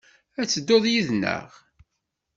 [0.39, 1.47] Ad tedduḍ yid-neɣ?